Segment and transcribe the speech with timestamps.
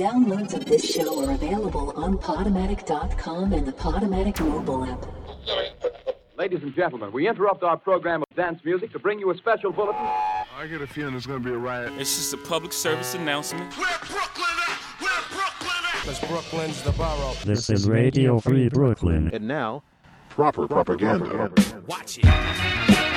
[0.00, 5.04] Downloads of this show are available on Podomatic.com and the Podomatic mobile app.
[6.38, 9.72] Ladies and gentlemen, we interrupt our program of dance music to bring you a special
[9.72, 10.00] bulletin.
[10.00, 11.92] I get a feeling there's gonna be a riot.
[11.98, 13.76] It's just a public service announcement.
[13.76, 14.78] Where Brooklyn at?
[15.02, 16.02] Where Brooklyn at?
[16.06, 17.34] Cause Brooklyn's the borough.
[17.44, 19.28] This is Radio Free Brooklyn.
[19.34, 19.82] And now,
[20.30, 21.52] Proper propaganda.
[21.86, 23.09] Watch it.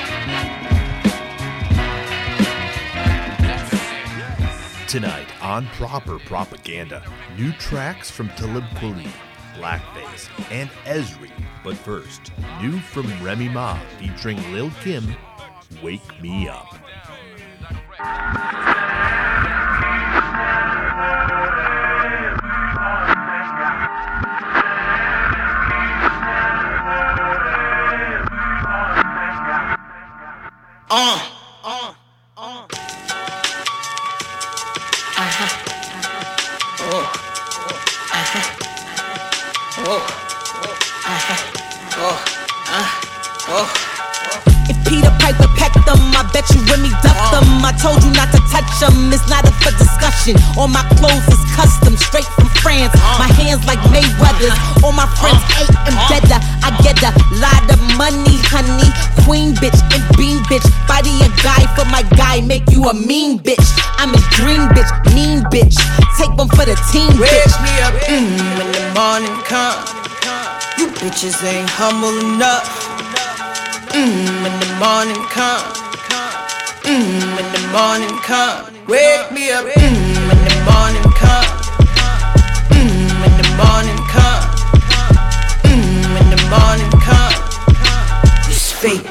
[4.94, 7.04] Tonight on Proper Propaganda,
[7.36, 9.10] new tracks from Talib Kweli,
[9.56, 11.32] Blakface, and Ezri.
[11.64, 15.16] But first, new from Remy Ma featuring Lil Kim,
[15.82, 16.76] Wake Me Up.
[47.84, 50.40] Told you not to touch them, it's not up for discussion.
[50.56, 52.96] All my clothes is custom, straight from France.
[53.20, 54.56] My hands like Mayweather's.
[54.80, 56.40] All my friends ate and better.
[56.64, 57.12] I get a
[57.44, 58.88] lot of money, honey.
[59.28, 60.64] Queen bitch and bean bitch.
[60.88, 63.68] Body a guy for my guy, make you a mean bitch.
[64.00, 65.76] I'm his dream bitch, mean bitch.
[66.16, 67.56] Take one for the team, Wake bitch.
[67.68, 69.76] me up mm, when the morning come.
[70.80, 72.64] You bitches ain't humble enough.
[73.92, 75.84] Mm, when the morning come.
[76.84, 78.72] Mm, when the morning come.
[78.88, 81.50] Wake me up mm, when the morning come.
[82.70, 84.46] Mm, when the morning come.
[85.66, 86.93] Mm, when the morning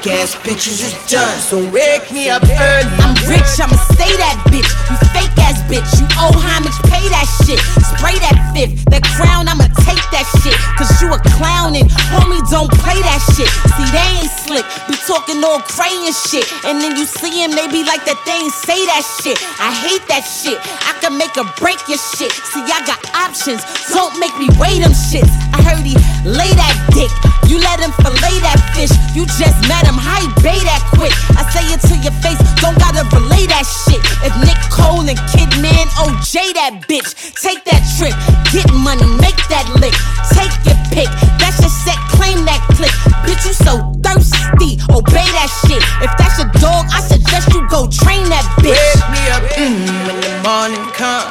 [0.03, 2.91] fake ass bitches is done, so wake me up early.
[2.99, 4.67] I'm rich, I'ma stay that bitch.
[4.91, 7.59] You fake ass bitch, you owe homage, pay that shit.
[7.95, 10.55] Spray that fifth, that crown, I'ma take that shit.
[10.75, 13.47] Cause you a clown and homie, don't play that shit.
[13.47, 16.43] See, they ain't slick, be talking all crayon shit.
[16.67, 19.39] And then you see them, they be like that they ain't say that shit.
[19.59, 22.31] I hate that shit, I can make or break your shit.
[22.51, 25.31] See, I got options, don't make me weigh them shits.
[25.55, 25.95] I heard he
[26.27, 27.11] lay that dick,
[27.47, 28.91] you let him fillet that fish.
[29.15, 31.13] You just met him, how he bay that quick.
[31.37, 34.01] I say it to your face, don't gotta relay that shit.
[34.23, 38.15] If Nick Cole and Kidman OJ that bitch, take that trip,
[38.53, 39.95] get money, make that lick,
[40.33, 41.09] take your pick.
[41.41, 42.93] That's your set, claim that click.
[43.27, 45.83] Bitch, you so thirsty, obey that shit.
[46.01, 48.77] If that's your dog, I suggest you go train that bitch.
[48.77, 51.27] Wake me up mm, when the morning come.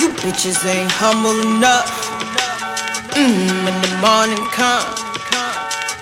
[0.00, 1.88] You bitches ain't humble enough.
[3.16, 5.15] Mm, when the morning come.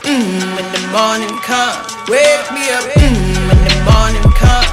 [0.05, 1.81] Mm, when the morning come.
[2.13, 4.69] Wake me up mm, when the morning come.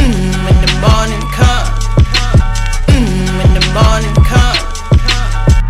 [0.00, 1.68] Mm, when the morning come.
[2.88, 4.56] Mm, when the morning come.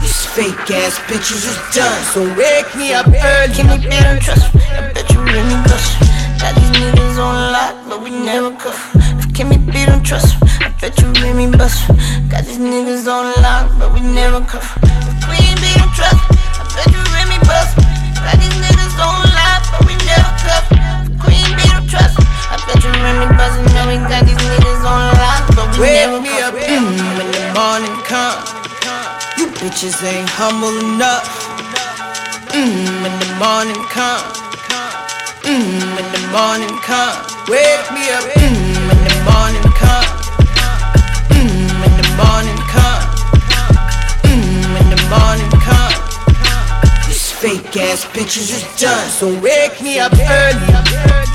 [0.01, 3.55] These fake ass bitches is done, so wake me up early.
[3.55, 4.55] Give me better trust.
[4.55, 5.99] I bet you really bust.
[6.39, 8.95] Got these niggas on lock, but we never cuff.
[9.19, 11.89] If Kimmy B don't trust, I bet you really bust.
[12.31, 14.79] Got these niggas on lock, but we never cuff.
[14.81, 16.23] If Queen B don't trust,
[16.55, 17.88] I bet you really bust.
[18.25, 20.65] Got these niggas on lock, but we never cuff.
[21.23, 22.19] Queen B trust,
[22.51, 23.59] I bet you really bust.
[23.59, 26.99] And now we got these niggas on lock, but we Wake never me up mm,
[27.17, 28.39] when the morning come.
[29.39, 31.27] You bitches ain't humble enough.
[32.51, 34.25] Mm, when the morning come.
[35.47, 37.17] Mm, when the morning come.
[37.49, 38.68] Wake me up mm,
[48.29, 51.28] bitches is done, so wake me up early.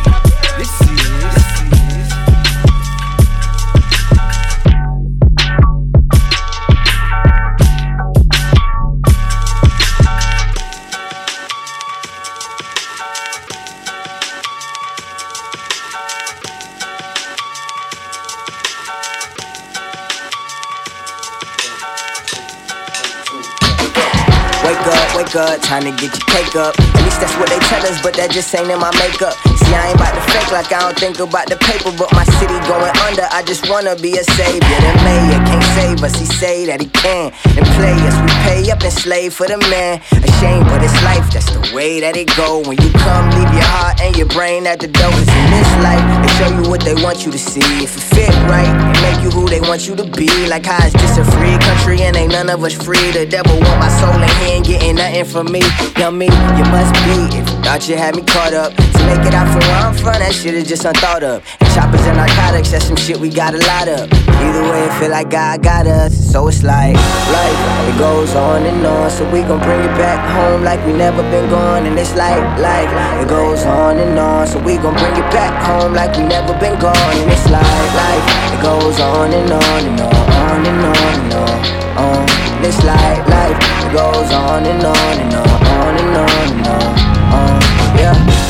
[25.73, 27.02] Time to get your cake up.
[27.13, 29.37] At that's what they tell us, but that just ain't in my makeup.
[29.61, 32.25] See, I ain't about to fake like I don't think about the paper, but my
[32.41, 33.29] city going under.
[33.29, 34.61] I just wanna be a savior.
[34.81, 37.29] The mayor can't save us, he say that he can.
[37.53, 40.01] And play us, we pay up and slave for the man.
[40.25, 42.65] Ashamed, but it's life, that's the way that it go.
[42.65, 45.13] When you come, leave your heart and your brain at the door.
[45.13, 47.65] In this life, they show you what they want you to see.
[47.85, 50.29] If it fit right, and make you who they want you to be.
[50.49, 53.11] Like how is just a free country and ain't none of us free?
[53.13, 55.61] The devil want my soul and he ain't getting nothing from me.
[56.03, 57.02] Me, you must be.
[57.05, 59.93] If you thought you had me caught up, to make it out from where I'm
[59.93, 61.43] from, that shit is just unthought of.
[61.59, 64.07] And choppers and narcotics, that's some shit we got a lot of.
[64.39, 66.15] Either way, it feel like God got us.
[66.15, 67.59] So it's like life,
[67.91, 69.11] it goes on and on.
[69.11, 71.85] So we gon' bring it back home like we never been gone.
[71.85, 72.91] And it's like life,
[73.21, 74.47] it goes on and on.
[74.47, 76.95] So we gon' bring it back home like we never been gone.
[76.95, 81.33] And it's like life, it goes on and on and on, on and on and
[81.33, 81.82] on.
[81.97, 82.25] On.
[82.63, 86.93] Like life, it goes on and on and on, on and on and on.
[87.33, 87.61] on.
[87.99, 88.43] Yeah.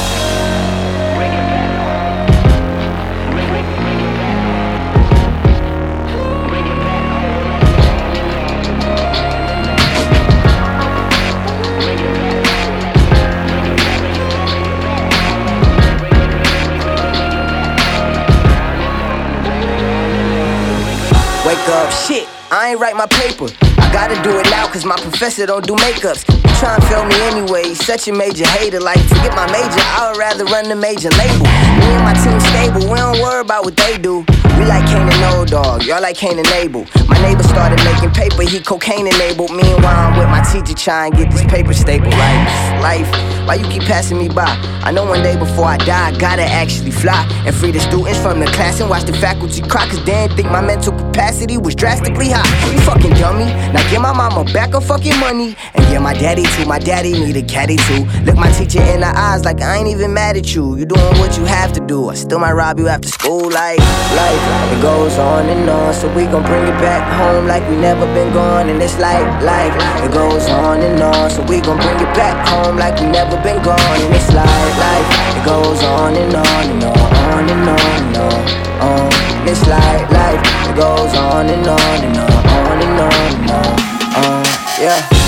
[21.45, 23.47] Wake up, shit, I ain't write my paper.
[23.81, 26.21] I gotta do it now cause my professor don't do makeups.
[26.29, 28.79] You try and fail me anyway, such a major hater.
[28.79, 31.49] Like, forget my major, I would rather run the major label.
[31.81, 34.23] Me and my team stable, we don't worry about what they do.
[34.63, 36.85] We like Kane and No Dog, y'all like Kane and Abel.
[37.09, 39.51] My neighbor started making paper, he cocaine enabled.
[39.51, 42.13] Meanwhile, I'm with my teacher trying to get this paper stapled.
[42.13, 43.11] Like, life,
[43.45, 44.47] why you keep passing me by?
[44.85, 48.19] I know one day before I die, I gotta actually fly and free the students
[48.19, 49.85] from the class and watch the faculty cry.
[49.87, 52.47] Cause they didn't think my mental capacity was drastically high.
[52.71, 53.45] You fucking dummy.
[53.73, 56.65] Now give my mama back her fucking money and give my daddy too.
[56.65, 58.05] My daddy need a caddy too.
[58.23, 60.77] Look my teacher in the eyes like I ain't even mad at you.
[60.77, 62.07] You doing what you have to do.
[62.07, 63.49] I still might rob you after school.
[63.49, 65.93] Like life, it goes on and on.
[65.93, 68.69] So we gon' bring it back home like we never been gone.
[68.69, 69.73] And it's like life,
[70.03, 71.29] it goes on and on.
[71.29, 73.99] So we gon' bring it back home like we never been gone.
[74.03, 75.07] And it's like life,
[75.37, 78.41] it goes on and on and on, on and on and on.
[78.87, 79.09] on.
[79.47, 83.75] It's like life, it goes on and on and on, on and on and on.
[84.23, 84.45] on.
[84.79, 85.22] Yeah.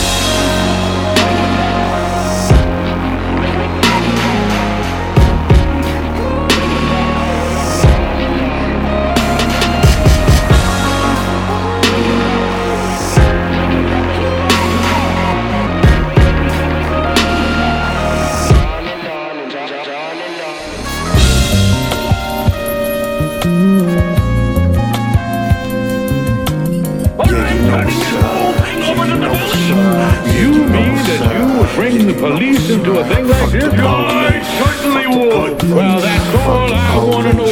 [32.19, 33.73] Police into a thing like this?
[33.73, 35.63] I certainly would.
[35.75, 37.44] Well, that's all I want to know.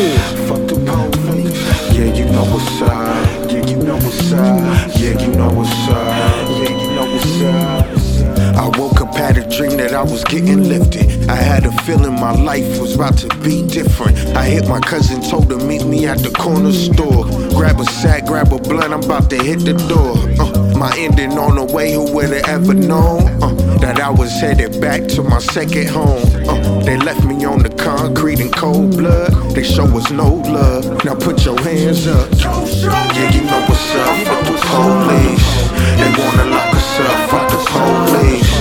[9.94, 11.30] I was getting lifted.
[11.30, 14.18] I had a feeling my life was about to be different.
[14.36, 17.26] I hit my cousin, told her meet me at the corner store.
[17.52, 20.18] Grab a sack, grab a blunt, I'm about to hit the door.
[20.42, 24.32] Uh, my ending on the way, who would have ever known uh, that I was
[24.32, 26.24] headed back to my second home?
[26.48, 29.32] Uh, they left me on the concrete in cold blood.
[29.54, 31.06] They show us no love.
[31.06, 32.32] Now put your hands up.
[32.40, 34.18] Yeah, you know what's up.
[34.26, 35.54] Fuck the police.
[36.00, 37.30] They wanna lock us up.
[37.30, 38.53] Fuck the police.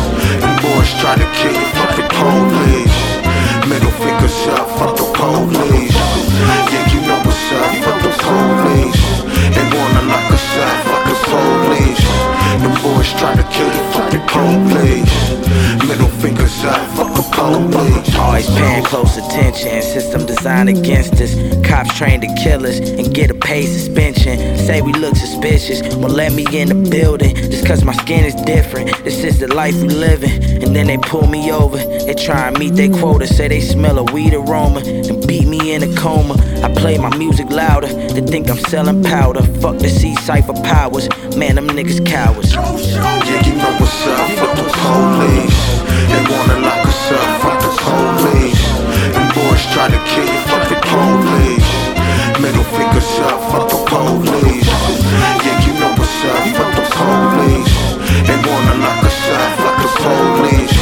[0.83, 1.67] Boys try to kill you.
[1.79, 2.99] Fuck the police.
[3.71, 4.67] Middle fingers up.
[4.79, 5.95] Fuck the police.
[6.75, 7.71] Yeah, you know what's up.
[7.85, 9.05] Fuck the police.
[9.55, 10.75] They wanna lock us up.
[10.87, 12.03] Fuck the police.
[12.63, 13.85] The boys try to kill you.
[13.93, 14.82] Fuck the police.
[17.43, 17.73] Middle fingers up.
[17.73, 18.17] Fuck the police.
[18.17, 19.83] Always paying close attention.
[19.83, 21.35] System designed against us.
[21.67, 24.59] Cops trained to kill us and get a paid suspension.
[24.59, 25.83] Say we look suspicious.
[25.97, 28.91] Won't let me in the building just cause my skin is different.
[29.05, 30.63] This is the life we living.
[30.63, 31.77] And then they pull me over.
[31.77, 33.27] They try and meet their quota.
[33.27, 34.81] Say they smell a weed aroma.
[34.81, 36.35] And beat me in a coma.
[36.63, 37.89] I play my music louder.
[37.89, 39.43] They think I'm selling powder.
[39.61, 41.09] Fuck the C cipher powers.
[41.37, 42.53] Man, them niggas cowards.
[42.55, 44.31] Yeah, you know what's up.
[44.39, 45.83] Fuck the police.
[46.09, 46.82] They wanna lock
[47.81, 48.65] police.
[49.17, 50.41] And boys try to kill you.
[50.51, 51.71] Fuck the police.
[52.41, 53.39] Middle fingers up.
[53.51, 54.69] Fuck the police.
[55.45, 56.43] Yeah, you know what's up.
[56.59, 57.75] Fuck the police.
[58.27, 59.51] They wanna lock us up.
[59.63, 60.77] Fuck the police.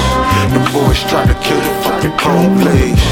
[0.55, 1.75] The boys try to kill you.
[1.85, 3.07] Fuck the police.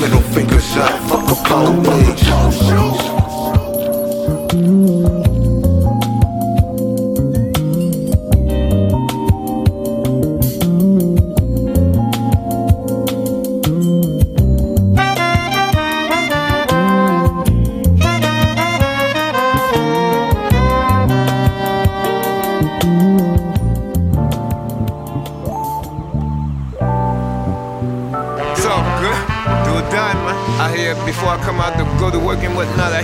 [0.00, 0.94] Middle fingers up.
[1.08, 2.91] Fuck the police.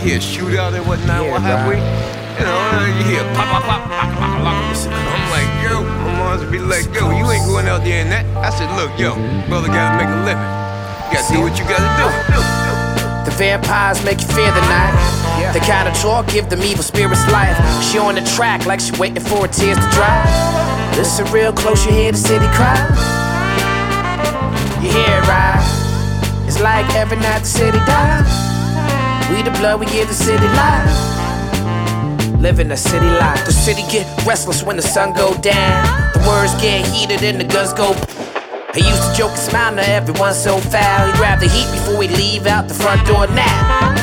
[0.09, 1.21] Hear shootout and whatnot.
[1.29, 1.77] what have we?
[1.77, 2.57] You know,
[2.97, 4.57] you hear pop, pop, pop, pop, pop, pop.
[4.89, 8.25] I'm like, yo, my mom's be like, yo, you ain't going out there in that.
[8.41, 9.51] I said, look, yo, mm-hmm.
[9.51, 10.49] brother gotta make a living.
[11.05, 12.09] You gotta do what you gotta do.
[13.29, 14.97] The vampires make you fear the night.
[15.53, 17.59] The kind of talk give them evil spirits life.
[17.85, 20.25] She on the track like she waiting for her tears to dry.
[20.97, 22.81] Listen real close, you hear the city cry.
[24.81, 25.61] You hear it right?
[26.49, 28.58] It's like every night the city dies.
[29.31, 30.89] We the blood, we give the city life.
[32.41, 33.45] Living the city life.
[33.45, 35.85] The city get restless when the sun go down.
[36.15, 37.93] The words get heated and the guns go.
[38.75, 41.07] He used to joke and smile, now everyone's so foul.
[41.07, 43.95] He grab the heat before we leave out the front door now.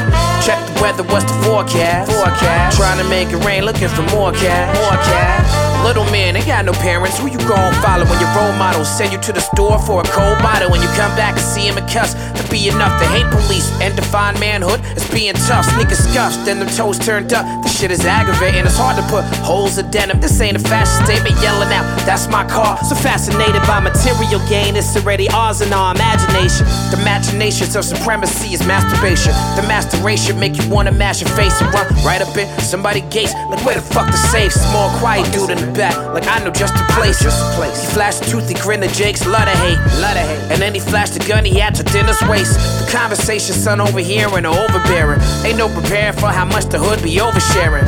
[0.46, 2.12] Check the weather, what's the forecast?
[2.12, 2.78] Forecast.
[2.78, 4.78] Trying to make it rain, looking for more cash.
[4.78, 5.65] More cash.
[5.86, 7.20] Little man, ain't got no parents.
[7.20, 10.08] Who you gon' follow when your role models send you to the store for a
[10.10, 10.72] cold bottle?
[10.72, 13.70] When you come back and see him and cuss, to be enough to hate police
[13.82, 15.66] and define manhood as being tough.
[15.66, 17.46] Sneakers scuffed, then them toes turned up.
[17.62, 18.66] The shit is aggravating.
[18.66, 20.20] It's hard to put holes in denim.
[20.20, 22.78] This ain't a fashion statement yelling out, that's my car.
[22.84, 26.66] So fascinated by material gain, it's already ours in our imagination.
[26.90, 29.34] The machinations of supremacy is masturbation.
[29.54, 33.34] The masturbation make you wanna mash your face and run right up in somebody gates.
[33.54, 34.52] Like where the fuck the safe?
[34.52, 37.22] Small quiet dude in the back, like I know just the place.
[37.22, 37.76] Just the place.
[37.80, 40.40] He flashed the tooth, he grinned at Jake's, lot of hate, lot of hate.
[40.52, 42.56] And then he flashed the gun he had to dinner's waist.
[42.80, 45.22] The conversation, son, overhearing or overbearing.
[45.44, 47.86] Ain't no preparing for how much the hood be oversharing.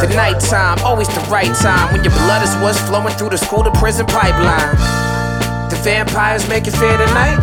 [0.00, 3.62] the nighttime, always the right time when your blood is what's flowing through the school
[3.62, 4.74] to prison pipeline.
[5.70, 7.38] The vampires make you fear tonight.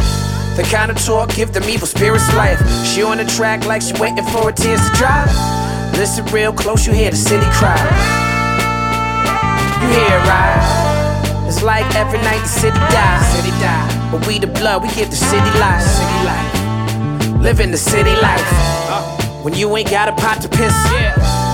[0.55, 2.59] The kind of talk give them evil spirits life.
[2.85, 5.25] She on the track like she waiting for her tears to dry.
[5.97, 8.22] Listen real close, you hear the city cry.
[9.83, 11.43] You hear it right?
[11.45, 13.27] It's like every night the city dies.
[13.35, 14.09] City die.
[14.11, 15.83] But we the blood, we give the city life.
[15.83, 17.41] City life.
[17.43, 18.47] Living the city life.
[19.43, 20.73] When you ain't got a pot to piss.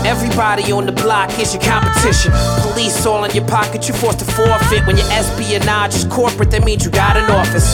[0.05, 2.31] Everybody on the block is your competition.
[2.61, 4.85] Police all in your pocket, you forced to forfeit.
[4.85, 7.67] When your espionage is corporate, that means you got an office.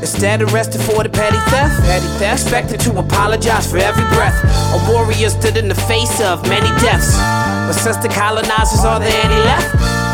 [0.00, 4.36] Instead arrested for the petty theft, petty theft, expected to apologize for every breath.
[4.72, 7.14] A warrior stood in the face of many deaths.
[7.66, 10.04] But since the colonizers, are there any left?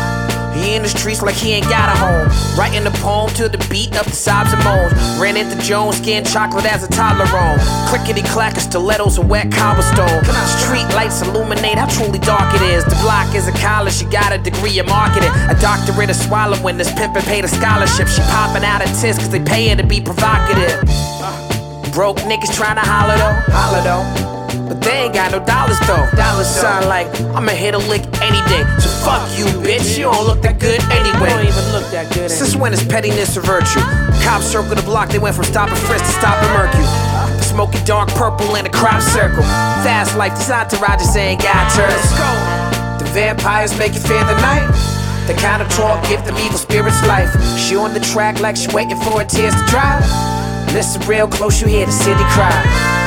[0.55, 2.27] He in the streets like he ain't got a home.
[2.57, 4.93] Writing a poem to the beat of the sobs and moans.
[5.19, 7.57] Ran into Jones, skin chocolate as a toddler on.
[7.89, 10.23] Clickety clacker, stilettos and wet cobblestone.
[10.61, 12.83] Street lights illuminate how truly dark it is.
[12.85, 15.31] The block is a college, she got a degree in marketing.
[15.49, 18.07] A doctorate of swallowing, this pimpin' paid a scholarship.
[18.07, 20.79] She popping out of tits cause they pay her to be provocative.
[21.91, 24.40] Broke niggas trying to holler though, holler though.
[24.71, 26.07] But they ain't got no dollars though.
[26.15, 28.63] Dollars sound like I'ma hit a lick any day.
[28.79, 29.97] So fuck you, bitch.
[29.97, 31.43] You don't look that good anyway.
[31.43, 32.31] You don't even look that good.
[32.31, 33.83] Since when is pettiness a virtue?
[34.23, 35.09] Cops circle the block.
[35.09, 36.87] They went from stopping frisk to stopping Mercury.
[37.43, 39.43] Smoking dark purple in a crop circle.
[39.83, 42.07] Fast like these entourages ain't got turns.
[43.03, 44.71] The vampires make you fear the night.
[45.27, 47.35] The kind of talk give them evil spirits life.
[47.59, 49.99] She on the track like she waiting for her tears to dry.
[50.71, 53.00] Listen real close, you hear the city cry.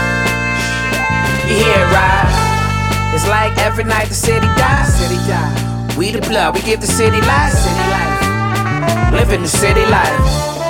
[3.45, 4.95] Like every night the city dies.
[4.95, 5.97] City die.
[5.99, 7.53] We the blood, we give the city life.
[7.53, 9.13] City life.
[9.13, 10.64] Living the city life.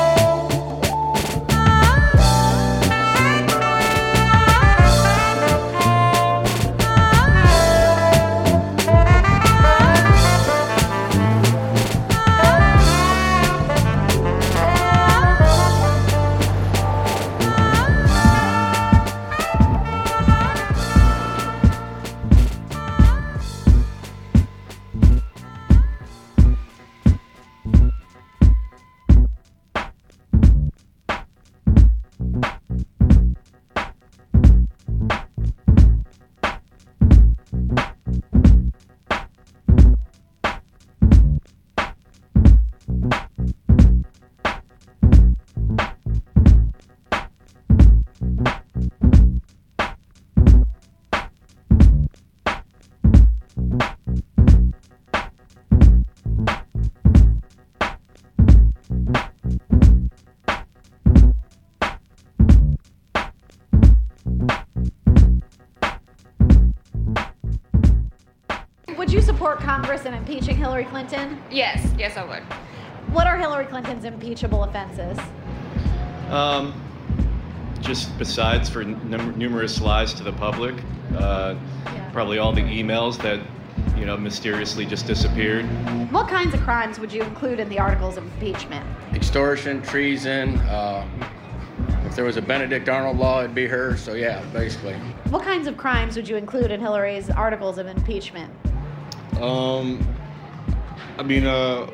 [70.05, 71.43] Support Congress in impeaching Hillary Clinton?
[71.51, 72.43] Yes, yes, I would.
[73.13, 75.19] What are Hillary Clinton's impeachable offenses?
[76.31, 76.73] Um,
[77.81, 80.75] just besides for num- numerous lies to the public,
[81.19, 81.55] uh,
[82.13, 83.41] probably all the emails that
[83.97, 85.65] you know mysteriously just disappeared.
[86.11, 88.85] What kinds of crimes would you include in the articles of impeachment?
[89.15, 90.57] extortion, treason.
[90.61, 91.07] Uh,
[92.05, 93.97] if there was a Benedict Arnold law, it'd be her.
[93.97, 94.95] So yeah, basically.
[95.31, 98.53] What kinds of crimes would you include in Hillary's articles of impeachment?
[99.41, 100.07] Um,
[101.19, 101.88] I mean, uh,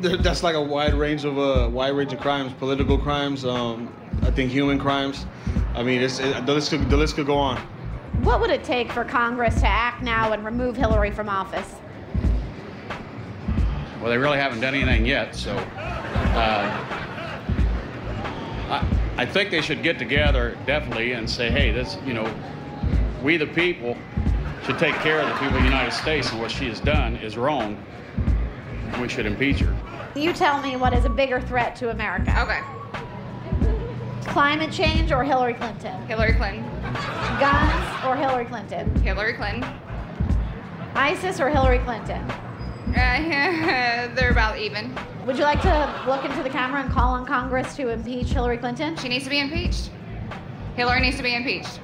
[0.00, 3.44] that's like a wide range of uh, wide range of crimes, political crimes.
[3.44, 5.26] Um, I think human crimes.
[5.74, 7.58] I mean, it's, it, the list could the list could go on.
[8.22, 11.74] What would it take for Congress to act now and remove Hillary from office?
[14.00, 16.86] Well, they really haven't done anything yet, so uh,
[18.68, 18.86] I,
[19.16, 22.32] I think they should get together definitely and say, hey, this, you know,
[23.22, 23.96] we the people
[24.64, 27.16] should take care of the people of the United States, and what she has done
[27.16, 27.82] is wrong.
[29.00, 29.76] We should impeach her.
[30.14, 32.34] You tell me what is a bigger threat to America.
[32.42, 32.60] Okay.
[34.30, 36.06] Climate change or Hillary Clinton?
[36.06, 36.62] Hillary Clinton.
[37.40, 38.94] Guns or Hillary Clinton?
[39.02, 39.64] Hillary Clinton.
[40.94, 42.22] ISIS or Hillary Clinton?
[42.90, 44.94] Uh, they're about even.
[45.26, 48.58] Would you like to look into the camera and call on Congress to impeach Hillary
[48.58, 48.96] Clinton?
[48.96, 49.90] She needs to be impeached.
[50.76, 51.80] Hillary needs to be impeached.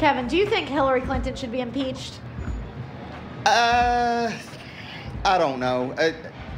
[0.00, 2.20] Kevin, do you think Hillary Clinton should be impeached?
[3.44, 4.32] Uh,
[5.26, 5.92] I don't know.
[5.98, 6.12] Uh,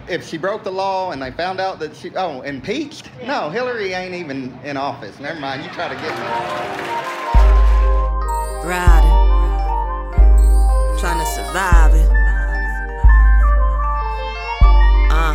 [0.09, 3.95] if she broke the law and they found out that she oh impeached, no, Hillary
[3.95, 5.19] ain't even in office.
[5.19, 5.65] Never mind.
[5.65, 6.25] You try to get me.
[8.65, 9.11] Riding,
[11.01, 12.09] trying to survive it.
[15.11, 15.35] Uh.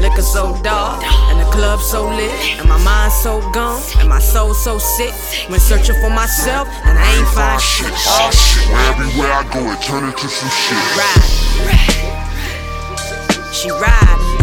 [0.00, 1.13] Liquor so dark, and the
[1.54, 5.14] club so lit, and my mind so gone, and my soul so sick.
[5.48, 7.92] When searching for myself, and I ain't find shit.
[7.92, 10.78] Oh shit, where everywhere I go, it turn into some shit.
[10.98, 11.42] Riding,
[13.52, 14.33] she riding.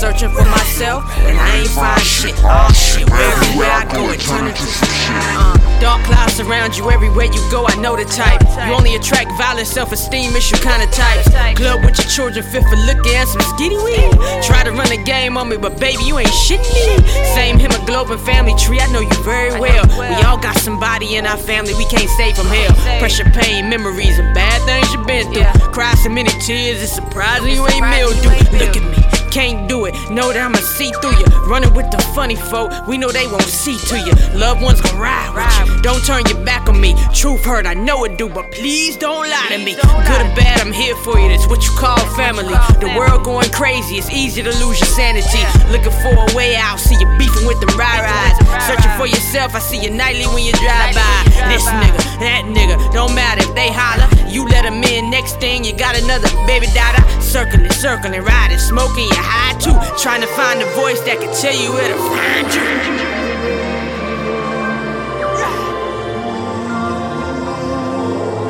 [0.00, 2.32] Searching for myself, and I ain't find shit.
[2.40, 5.12] Oh shit, everywhere I go, it turn into some shit.
[5.36, 7.68] Uh, dark clouds surround you everywhere you go.
[7.68, 8.40] I know the type.
[8.64, 11.28] You only attract violent self-esteem issue kind of types.
[11.60, 14.16] Club with your children, fit for looking and some skinny weed.
[14.40, 16.96] Try to run a game on me, but baby, you ain't shitting me.
[17.36, 19.84] Same hemoglobin family tree, I know you very well.
[20.00, 22.72] We all got somebody in our family we can't save from hell.
[23.04, 25.44] Pressure, pain, memories of bad things you've been through.
[25.76, 28.32] Cry so many tears, it's surprising you ain't mildew.
[28.56, 29.19] Look at me.
[29.30, 31.26] Can't do it, know that I'ma see through you.
[31.46, 34.12] Running with the funny folk, we know they won't see to you.
[34.38, 35.30] Loved ones gon' ride
[35.66, 35.82] you.
[35.82, 36.94] Don't turn your back on me.
[37.14, 39.74] Truth hurt, I know it do, but please don't lie to me.
[39.74, 41.28] Good or bad, I'm here for you.
[41.28, 42.52] That's what you call family.
[42.82, 45.42] The world going crazy, it's easy to lose your sanity.
[45.70, 48.36] Looking for a way out, see you beefing with them ride rides.
[48.66, 51.22] Searching for yourself, I see you nightly when you drive by.
[51.48, 54.10] This nigga, that nigga, don't matter if they holler.
[54.28, 57.00] You let them in, next thing you got another baby daughter.
[57.22, 59.76] Circling, circling, riding, smoking, you high too.
[60.00, 62.64] Trying to find a voice that can tell you where to find you.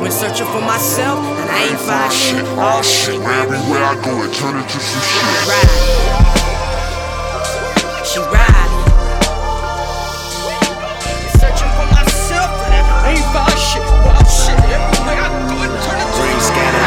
[0.01, 2.43] When searching for myself, and I ain't find shit.
[2.57, 5.23] Oh shit, where everywhere I go, it turn into some shit.
[5.51, 5.71] Ride.
[8.07, 8.79] She riding.
[11.37, 13.83] Searching for myself, and I ain't find shit.
[13.83, 15.60] Oh shit, everywhere I go,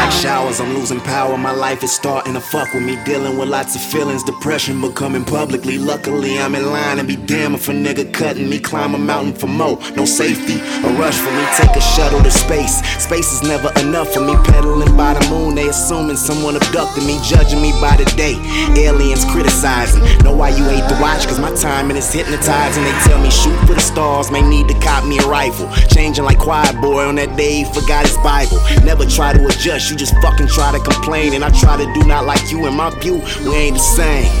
[0.05, 1.37] like showers, I'm losing power.
[1.37, 2.95] My life is starting to fuck with me.
[3.05, 5.77] Dealing with lots of feelings, depression becoming publicly.
[5.77, 8.59] Luckily, I'm in line and be damn if a nigga cutting me.
[8.59, 10.55] Climb a mountain for more, no safety.
[10.85, 12.85] A rush for me, take a shuttle to space.
[13.01, 14.35] Space is never enough for me.
[14.45, 18.35] Pedaling by the moon, they assuming someone abducted me, judging me by the day.
[18.77, 20.03] Aliens criticizing.
[20.23, 22.83] Know why you hate the watch, cause my timing is hypnotizing.
[22.83, 25.69] They tell me shoot for the stars, may need to cop me a rifle.
[25.89, 28.59] Changing like quiet boy on that day, forgot his Bible.
[28.85, 31.33] Never try to adjust, you just fucking try to complain.
[31.33, 34.31] And I try to do not like you, in my view, we ain't the same.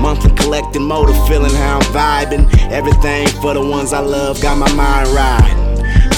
[0.00, 2.70] Monthly collecting motor, feeling how I'm vibing.
[2.70, 5.64] Everything for the ones I love, got my mind riding.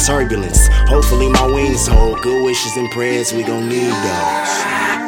[0.06, 2.22] Turbulence, hopefully my wings hold.
[2.22, 5.05] Good wishes and prayers, we gon' need those.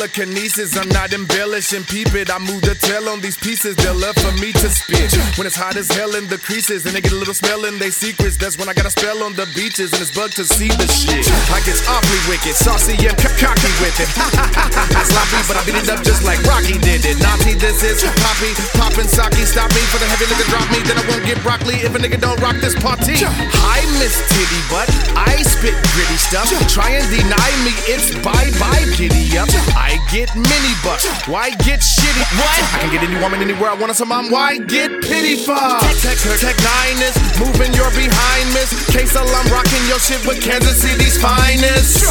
[0.00, 1.84] Telekinesis, I'm not embellishing.
[1.84, 3.76] Peep it, I move the tail on these pieces.
[3.76, 5.12] They're left for me to spit.
[5.36, 7.76] When it's hot as hell in the creases, and they get a little smell in
[7.76, 8.40] they secrets.
[8.40, 10.88] That's when I got a spell on the beaches, and it's bug to see the
[10.88, 11.28] shit.
[11.52, 14.08] I get awfully wicked, saucy and cocky with it.
[14.96, 17.20] I sloppy, but I beat it up just like Rocky did it.
[17.20, 19.44] Naughty, this is poppy, poppin' socky.
[19.44, 22.00] Stop me for the heavy nigga, drop me, then I won't get broccoli if a
[22.00, 23.20] nigga don't rock this party.
[23.20, 26.48] Hi, Miss Titty Butt, I spit gritty stuff.
[26.72, 29.52] Try and deny me, it's bye bye, giddy up.
[29.76, 32.22] I get mini bucks, why get shitty?
[32.38, 32.60] What?
[32.74, 35.56] I can get any woman anywhere I want to, so mom, why get pity for?
[35.56, 38.70] Tech, tech, tech nine is moving your behind, miss.
[38.92, 42.04] Case I'm rocking your shit with Kansas City's finest.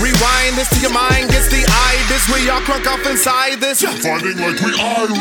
[0.00, 1.98] Rewind this to your mind, gets the eye.
[2.08, 3.82] This we all crunk off inside this.
[3.82, 5.12] Fighting like we Irish.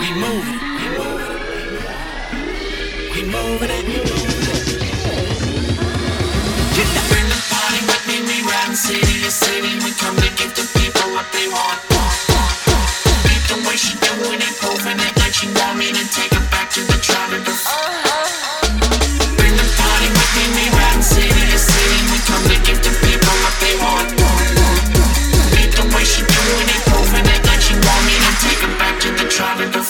[0.00, 0.60] We moving.
[3.12, 3.84] We moving it.
[4.04, 4.23] Get
[9.24, 9.72] riding city.
[9.84, 11.80] We come to give the people what they want.
[13.24, 16.70] Beat the way she doing it, moving it like she want to take her back
[16.72, 17.56] to the tropical.
[19.36, 21.98] Bring the party with me, we city to city.
[22.12, 24.08] We come to give the people what they want.
[25.56, 29.00] Beat the way she doing it, moving it like she want to take her back
[29.00, 29.84] to the tropical.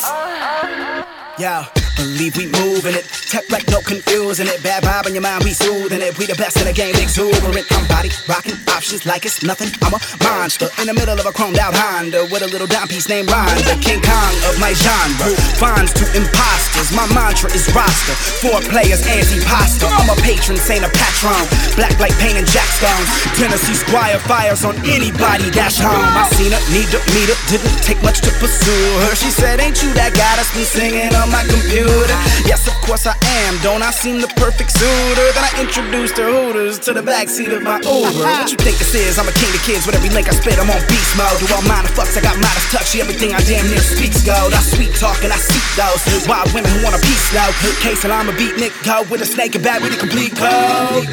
[1.39, 1.67] Yeah,
[1.97, 3.07] believe we moving it.
[3.31, 4.63] Tech like no confusing it.
[4.63, 6.17] Bad vibe in your mind, we soothing it.
[6.19, 7.67] We the best in the game, exuberant.
[7.73, 9.73] I'm body rocking options like it's nothing.
[9.81, 12.85] I'm a monster in the middle of a chromed out Honda with a little dime
[12.85, 13.81] piece named Rhonda.
[13.81, 15.33] King Kong of my genre.
[15.57, 16.93] Fonz to imposters.
[16.93, 18.13] My mantra is roster.
[18.45, 19.89] Four players, anti pasta.
[19.89, 21.49] I'm a patron, saint a patron.
[21.81, 23.09] Black like paint and jackstones.
[23.41, 26.05] Tennessee Squire fires on anybody dash home.
[26.13, 27.39] I seen her, need to meet her.
[27.49, 29.17] Didn't take much to pursue her.
[29.17, 32.19] She said, Ain't you that guy that's been singing on my computer?
[32.45, 33.17] Yes, of course I
[33.49, 33.57] am.
[33.65, 35.25] Don't I seem the perfect suitor?
[35.33, 38.21] Then I introduced her Hooters to the backseat of my Uber.
[38.21, 39.19] What you think this is?
[39.19, 39.87] I'm a king of kids.
[39.87, 41.39] With every link I spit, I'm on beast mode.
[41.39, 42.95] Do all mine fucks, I got Midas touch.
[42.95, 44.55] See everything I damn near speaks gold.
[44.55, 47.51] I sweet talk and I seek those wild women who want a piece now.
[47.83, 50.35] Case and I'm a beat Nick go with a snake and bat with a complete
[50.35, 51.07] code.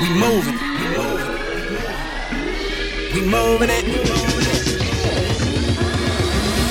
[0.00, 0.58] We moving.
[3.14, 3.84] We moving it.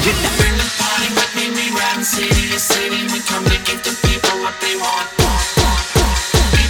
[0.05, 3.03] Get the bring the party with me, we riding city to city.
[3.11, 5.19] We come to give the people what they want.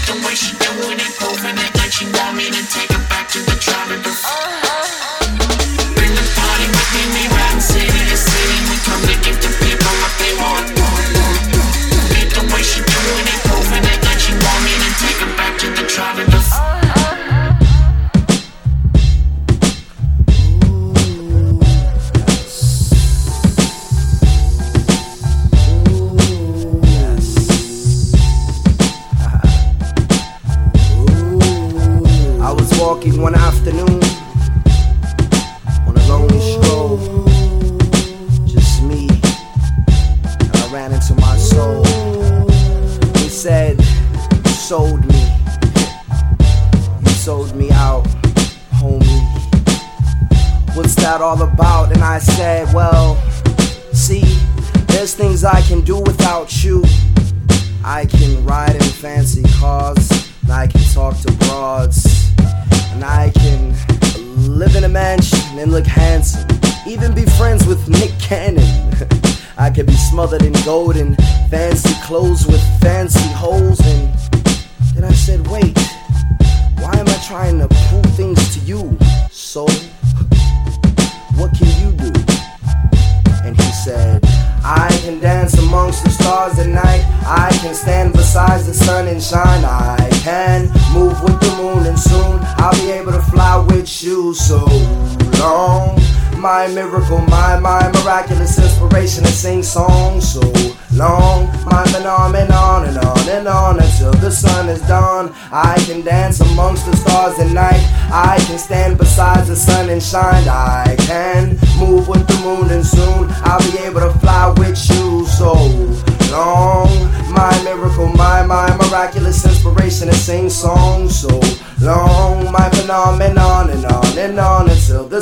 [0.09, 3.29] The way she doing it, moving it like she want me to take her back
[3.29, 4.01] to the tropical.
[4.01, 5.18] Bring uh-huh.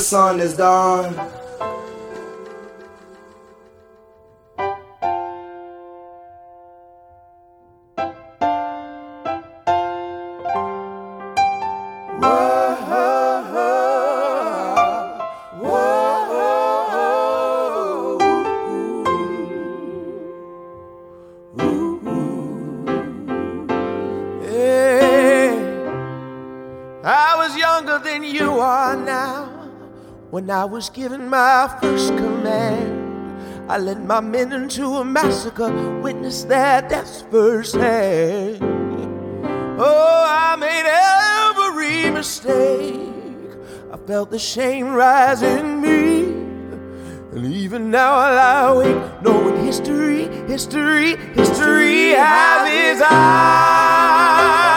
[0.08, 1.37] Sun is dawn.
[30.48, 36.48] When I was given my first command, I led my men into a massacre, witnessed
[36.48, 38.64] their deaths firsthand.
[39.78, 43.12] Oh, I made every mistake.
[43.92, 46.20] I felt the shame rise in me.
[47.36, 54.77] And even now I lie awake, knowing history, history, history has its eyes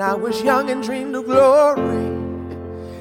[0.00, 2.08] when I was young and dreamed of glory.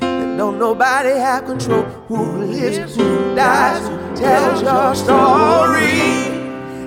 [0.02, 5.94] That don't nobody have control who lives, who dies, who tells your story.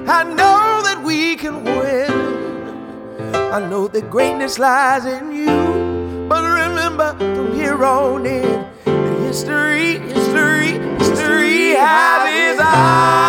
[0.07, 2.13] I know that we can win.
[3.55, 6.27] I know that greatness lies in you.
[6.29, 13.22] But remember, from here on in, that history, history, history has its eyes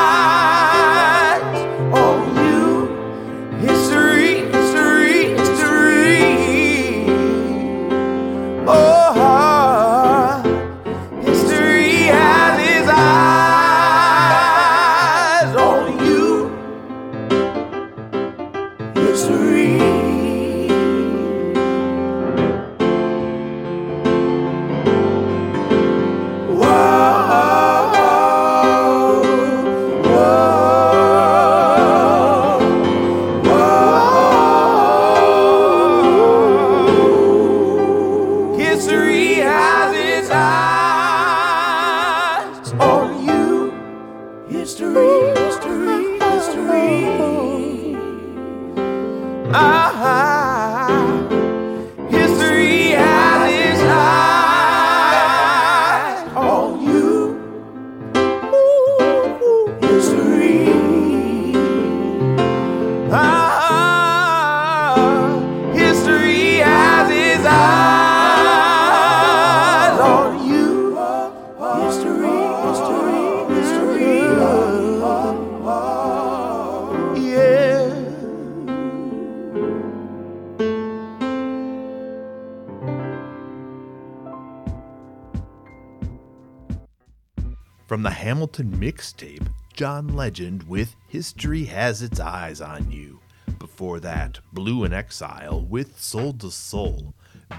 [88.84, 93.22] mixtape, John Legend with History Has Its Eyes on You.
[93.58, 97.14] Before that, Blu in Exile with Sold the Soul.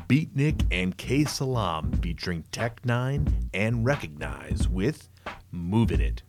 [0.06, 5.08] Beatnick and K-Salaam featuring Tech N9ne and Wreckonize with
[5.50, 6.22] Moving It.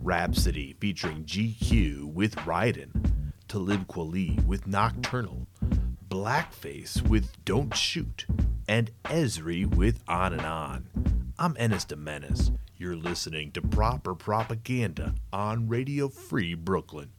[0.00, 3.32] Rapsody featuring GQ with Ridin.
[3.46, 5.46] Talib Kweli with Knockturnal.
[6.08, 8.26] Blakface with Don't Shoot.
[8.66, 10.88] And Ezri with On and On.
[11.36, 12.52] I'm Ennis de Menace.
[12.76, 17.10] You're listening to Proper Propaganda on Radio Free Brooklyn.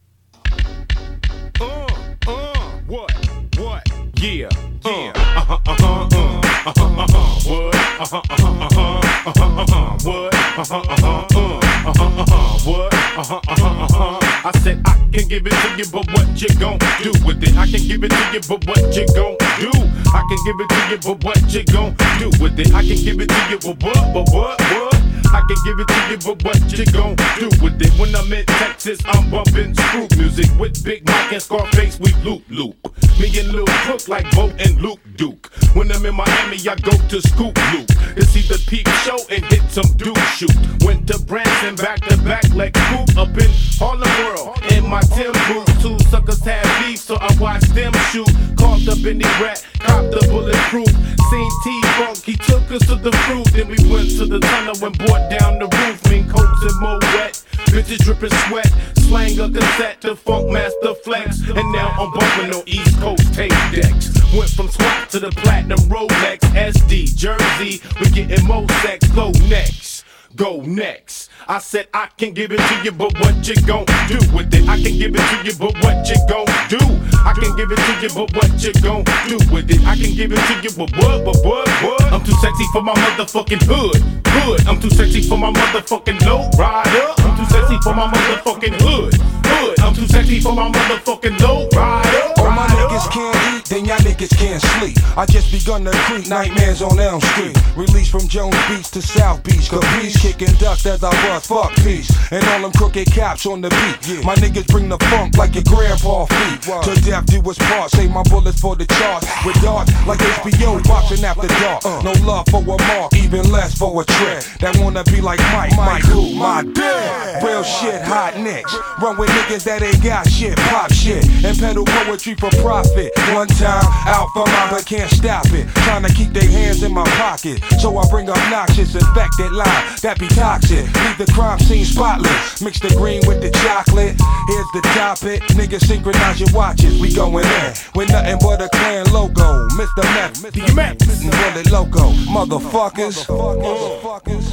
[1.60, 1.88] Uh,
[2.25, 3.12] uh, what,
[3.58, 3.84] what?
[4.15, 4.49] Yeah,
[4.86, 6.41] yeah, uh, uh, uh, uh.
[6.65, 7.75] uh-huh, uh-huh, what?
[7.75, 10.34] Uh-huh, uh-huh, uh-huh, uh-huh, uh-huh, what?
[10.34, 12.94] Uh-huh, uh-huh, uh, uh-huh, uh-huh, what?
[13.17, 14.19] Uh-huh, uh-huh, uh-huh.
[14.43, 17.56] I said I can give it to you, but what you gon' do with it?
[17.56, 19.71] I can give it to you, but what you gon' do?
[20.12, 22.75] I can give it to you, but what you gon' do with it?
[22.75, 24.95] I can give it to you, but what, but what, what?
[25.32, 27.97] I can give it to you, but what you gon' do with it?
[27.97, 31.97] When I'm in Texas, I'm bumping screw music with Big Mike and Scarface.
[31.97, 32.75] We loop loop.
[33.19, 35.51] Me and Lil Cook like Bo and Luke Duke.
[35.73, 39.43] When I'm in Miami, I go to Scoop Loop to see the peep show and
[39.45, 40.56] hit some dude shoot.
[40.84, 44.60] Went to Branson back to back like Scoop up in Harlem World.
[44.71, 48.30] In my Tim boots, two suckers had beef, so I watched them shoot.
[48.58, 50.91] Caught up in the Rat, copped the bulletproof.
[51.32, 53.47] Seen T Funk, he took us to the fruit.
[53.54, 55.99] Then we went to the tunnel and brought down the roof.
[56.10, 57.41] Mean coats and more wet.
[57.71, 61.39] Bitches dripping sweat, slang a cassette to Funkmaster Flex.
[61.49, 64.10] And now I'm bumping on East Coast tape decks.
[64.34, 67.80] Went from SWAT to the Platinum Rolex SD Jersey.
[68.02, 69.08] We getting more sex.
[69.10, 70.06] Go next.
[70.36, 71.30] Go next.
[71.48, 74.68] I said I can give it to you, but what you gon' do with it?
[74.68, 76.82] I can give it to you, but what you gon' do?
[77.22, 79.86] I can give it to you, but what you gon' do with it?
[79.86, 82.02] I can give it to you, but what, but what, what?
[82.10, 84.68] I'm too sexy for my motherfucking hood, hood.
[84.68, 87.13] I'm too sexy for my motherfucking low rider.
[87.22, 89.80] I'm too sexy for my motherfucking hood, hood.
[89.80, 92.35] I'm too sexy for my motherfucking low rider.
[92.56, 94.96] My niggas can't eat, then y'all niggas can't sleep.
[95.18, 97.58] I just begun to creep nightmares on Elm Street.
[97.76, 99.68] Released from Jones Beach to South Beach.
[99.70, 102.10] Capiche, kicking dust as I bust, fuck peace.
[102.32, 104.24] And all them crooked cops on the beat.
[104.24, 106.62] My niggas bring the funk like your grandpa feet.
[106.63, 109.28] To death do us part, save my bullets for the charts.
[109.46, 111.86] With darts like HBO boxing after dark.
[111.86, 112.02] Uh.
[112.04, 114.44] No love for a mark, even less for a trick.
[114.62, 116.36] That wanna be like Mike, Mike who?
[116.36, 117.44] My dick.
[117.44, 118.74] Real shit, hot nicks.
[119.02, 121.26] Run with niggas that ain't got shit, pop shit.
[121.44, 123.12] And peddle poetry for profit.
[123.34, 125.67] One time, out for mine, but can't stop it.
[125.86, 127.63] Trying to keep their hands in my pocket.
[127.79, 130.86] So I bring obnoxious, infected line that be toxic.
[130.86, 132.62] Leave the crime scene spotless.
[132.62, 134.15] Mix the green with the chocolate.
[134.47, 135.41] Here's the topic.
[135.58, 136.99] Niggas synchronize your watches.
[136.99, 139.67] We going in with nothing but a clan logo.
[139.75, 140.03] Mr.
[140.15, 142.12] Meth, DMX, and Bullet Loco.
[142.29, 143.25] Motherfuckers.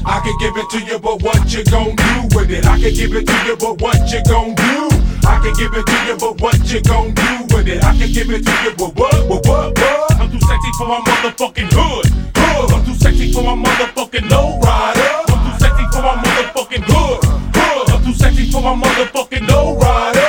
[0.05, 2.66] I can give it to you, but what you gon' do with it?
[2.66, 5.12] I can give it to you, but what you gon' do?
[5.33, 7.83] I can give it to you, but what you gon' do with it?
[7.83, 10.21] I can give it to you, but what, what, what, what?
[10.21, 12.71] I'm too sexy for my motherfucking hood, hood.
[12.71, 15.09] I'm too sexy for my motherfucking low rider.
[15.33, 17.25] I'm too sexy for my motherfucking hood,
[17.57, 17.90] hood.
[17.90, 20.21] I'm too sexy for my motherfucking low rider.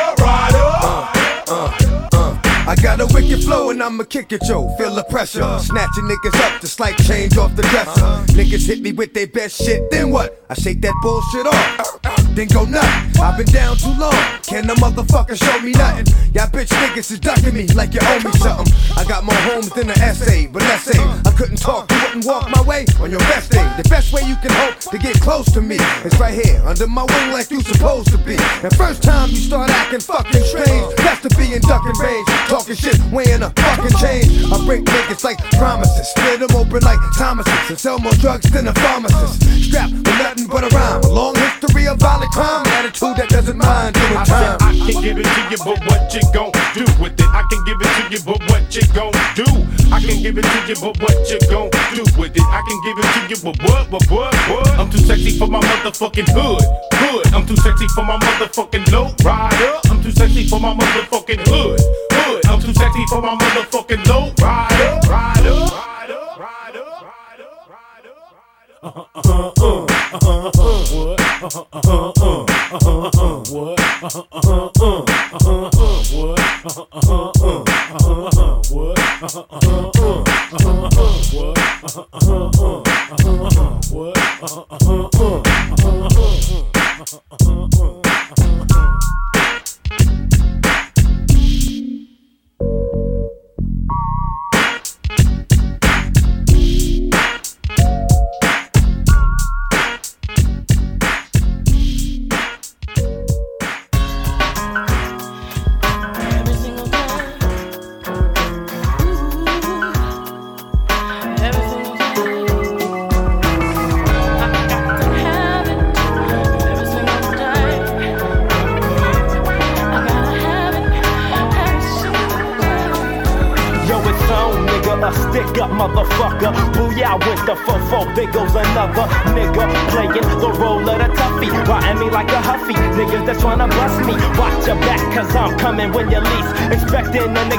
[2.84, 4.68] Got a wicked flow and I'ma kick it, yo.
[4.76, 5.40] Feel the pressure.
[5.60, 8.02] Snatching niggas up just like change off the dresser.
[8.36, 10.44] Niggas hit me with their best shit, then what?
[10.50, 12.02] I shake that bullshit off.
[12.36, 13.20] Then go nuts.
[13.20, 14.12] I've been down too long.
[14.44, 16.08] Can the motherfucker show me nothing?
[16.34, 18.74] Y'all bitch niggas is ducking me like you owe me something.
[18.98, 22.26] I got more homes than an essay, but let's say I couldn't talk, you wouldn't
[22.26, 23.64] walk my way on your best day.
[23.78, 26.88] The best way you can hope to get close to me is right here under
[26.88, 28.36] my wing like you supposed to be.
[28.36, 32.28] And first time you start acting fucking strange, that's to be in ducking range.
[32.50, 34.30] Talking shit, weighing a fucking change.
[34.52, 38.68] I break niggas like promises, split them open like Thomas's, and sell more drugs than
[38.68, 39.42] a pharmacist.
[39.64, 43.58] Strapped with nothing but a rhyme, a long history of violent crime, attitude that doesn't
[43.58, 44.58] mind doing I time.
[44.62, 47.30] I can give it to you, but what you gon' do with it?
[47.30, 49.48] I can give it to you, but what you gon' do?
[49.94, 52.48] I can give it to you, but what you gon' do with it?
[52.50, 54.68] I can give it to you, but what, but what, what?
[54.80, 57.34] I'm too sexy for my motherfucking hood, hood.
[57.34, 59.93] I'm too sexy for my motherfucking low rider.
[60.04, 61.80] Too sexy for my motherfucking hood,
[62.12, 62.46] hood.
[62.48, 65.24] I'm too sexy for my motherfucking low rider, rider.
[65.44, 65.72] Yo, it's
[69.30, 70.02] on, nigga, a stick
[71.56, 71.70] up
[87.54, 87.84] motherfucker.
[87.84, 88.13] Booyah,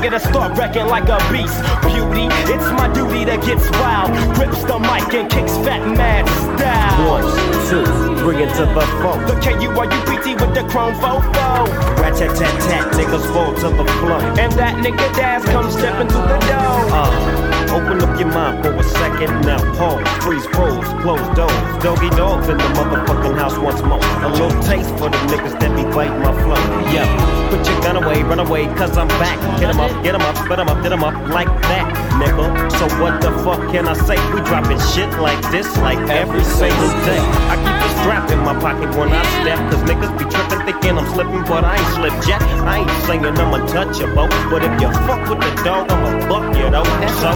[0.05, 1.57] nigga to start wrecking like a beast.
[1.83, 4.13] Beauty, it's my duty that gets wild.
[4.37, 7.09] Grips the mic and kicks fat mad style.
[7.09, 7.25] One,
[7.69, 7.85] two,
[8.23, 9.25] bring it to the phone.
[9.27, 11.69] The K-U-R-U-P-T with the chrome fofo.
[12.01, 14.21] Ratchet tat tat, niggas fall to the floor.
[14.39, 16.81] And that nigga Daz comes stepping through the door.
[16.93, 19.59] Uh, open up your mind for a second now.
[19.75, 21.66] Pause, freeze, pros, close doors.
[21.83, 23.99] Doggy dogs in the motherfucking house once more.
[24.22, 26.62] A little taste for the niggas that be biting my flow.
[26.95, 27.03] Yo,
[27.51, 29.39] put your gun away, run away, cause I'm back.
[29.59, 31.87] Get 'em up, get 'em up, spit 'em up, get 'em up like that,
[32.22, 32.47] nigga.
[32.79, 34.18] So what the fuck can I say?
[34.33, 37.22] We dropping shit like this like every single day.
[37.51, 41.09] I keep strap in my pocket when I step, cause niggas be tripping, thinking I'm
[41.17, 42.43] slipping, but I ain't slip jet.
[42.69, 46.69] I ain't saying I'm untouchable, but if you fuck with the dog, I'ma buck you
[46.69, 46.85] though.
[47.25, 47.33] So,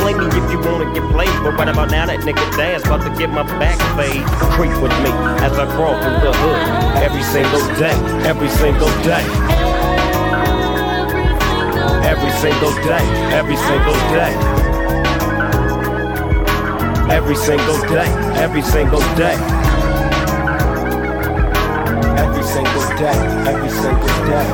[0.00, 3.04] blame me if you wanna get played, but right about now that nigga Daz about
[3.04, 4.24] to get my back fade.
[4.56, 5.12] Creep with me
[5.44, 6.60] as I crawl through the hood
[7.04, 9.24] every single day, every single day.
[12.08, 13.04] Every single day,
[13.36, 14.32] every single day.
[17.12, 18.08] Every single day,
[18.40, 19.02] every single day.
[19.02, 19.36] Every single day,
[22.56, 24.44] every single day.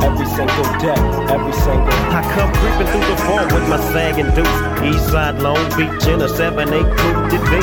[0.00, 0.98] Every single day,
[1.28, 4.58] every single I come creeping through the farm with my sagging deuce.
[4.80, 7.60] Eastside Long Beach in a 7-8 coupe de.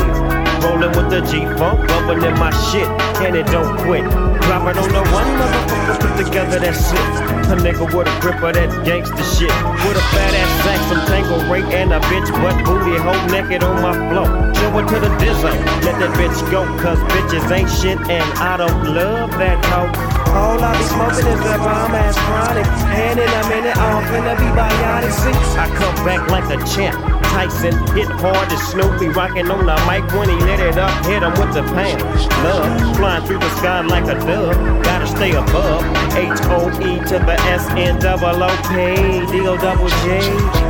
[0.61, 2.88] Rolling with the G-Funk, bumping in my shit,
[3.22, 4.03] and it don't quit.
[4.45, 7.07] Drop it on the one motherfucker, put together that shit.
[7.45, 9.53] A nigga with a grip of that gangster shit.
[9.86, 13.63] With a fat ass sack, some tango rate, and a bitch butt booty, whole naked
[13.63, 14.28] on my floor.
[14.57, 15.51] Show it to the dizzo,
[15.86, 20.16] let that bitch go, cause bitches ain't shit, and I don't love that hoe.
[20.34, 22.66] All I be smoking is that bomb ass chronic.
[22.91, 25.13] And in a minute, I'm finna be bionic.
[25.13, 27.05] See, I come back like a champ.
[27.36, 31.05] Tyson hit hard as Snoopy rocking on the mic when he lit it up.
[31.05, 31.99] Hit him with the pan.
[32.47, 34.55] Love flying through the sky like a dove.
[34.86, 35.83] Gotta stay above.
[36.15, 40.07] H O E to the S N double O P D O double G.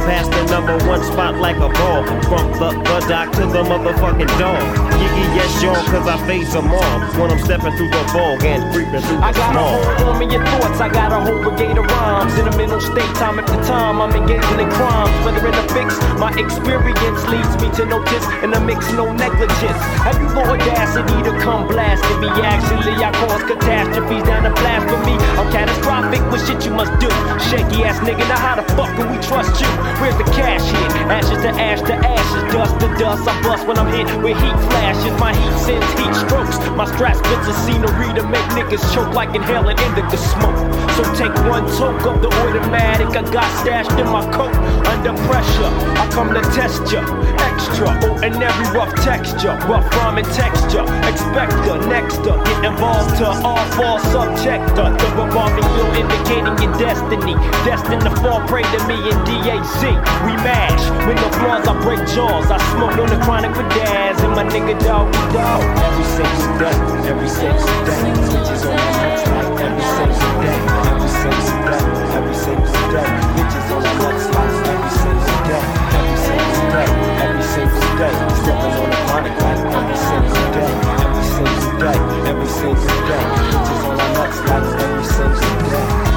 [0.10, 2.04] Past the number one spot like a ball.
[2.26, 4.95] From the, the dock to the motherfucking dog.
[4.96, 7.00] Yiggy, yes, y'all, cause I phase them all.
[7.20, 9.76] When I'm stepping through the ball and creeping through the I got small.
[9.76, 12.38] a whole army of thoughts, I got a whole brigade of rhymes.
[12.40, 15.12] In a mental state, time after time, I'm engaging in crimes.
[15.26, 19.80] Whether in the fix, my experience leads me to notice, in the mix, no negligence.
[20.08, 22.30] Have you the audacity to come blasting me?
[22.44, 25.16] Actually, I cause catastrophes down to blasphemy.
[25.40, 27.10] I'm catastrophic with shit you must do.
[27.52, 29.68] Shaky ass nigga, now how the fuck can we trust you?
[30.00, 30.92] Where's the cash here?
[31.12, 33.28] Ashes to ash to ashes, dust to dust.
[33.28, 36.60] I bust when I'm hit with heat My heat sends heat strokes.
[36.78, 40.54] My strap spits a scenery to make niggas choke like inhaling indica smoke.
[40.94, 44.54] So take one toke of the automatic I got stashed in my coat.
[44.86, 47.02] Under pressure, I come to test ya.
[47.42, 50.86] Extra, ordinary rough texture, rough rhyme and texture.
[51.10, 54.64] Expect the next to get involved to all fall subject.
[54.78, 57.34] The revolving wheel indicating your destiny.
[57.66, 59.82] Destined to fall prey to me in DAZ.
[60.30, 60.86] We mash.
[61.10, 62.52] When the flaws, I break jaws.
[62.52, 65.62] I smoke on the chronic with Daz and my nigga dog dog.
[65.86, 66.76] Every single day,
[67.10, 68.02] every single day.
[68.26, 70.60] Switches on my nuts like every single day.
[70.90, 71.84] Every single day,
[72.18, 73.10] every single day.
[73.36, 75.64] Bitches on my nuts like every single day.
[75.98, 76.90] Every single day,
[77.24, 78.14] every single day.
[78.42, 80.72] Stepping on the chronic like every single day.
[81.06, 81.98] Every single day,
[82.30, 83.24] every single day.
[83.52, 86.15] Bitches on my nuts like every single